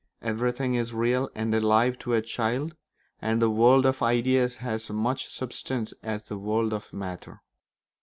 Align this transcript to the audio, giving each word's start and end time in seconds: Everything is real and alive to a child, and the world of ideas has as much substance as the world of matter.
Everything 0.23 0.73
is 0.73 0.95
real 0.95 1.29
and 1.35 1.53
alive 1.53 1.99
to 1.99 2.13
a 2.13 2.23
child, 2.23 2.75
and 3.21 3.39
the 3.39 3.51
world 3.51 3.85
of 3.85 4.01
ideas 4.01 4.55
has 4.55 4.85
as 4.85 4.89
much 4.89 5.29
substance 5.29 5.93
as 6.01 6.23
the 6.23 6.39
world 6.39 6.73
of 6.73 6.91
matter. 6.91 7.43